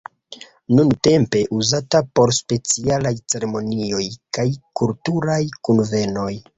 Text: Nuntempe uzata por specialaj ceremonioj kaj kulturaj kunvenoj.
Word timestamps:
Nuntempe 0.77 1.41
uzata 1.57 2.01
por 2.21 2.33
specialaj 2.39 3.13
ceremonioj 3.35 4.09
kaj 4.39 4.49
kulturaj 4.83 5.41
kunvenoj. 5.71 6.31